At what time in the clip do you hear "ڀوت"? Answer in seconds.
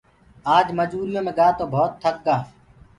1.73-1.91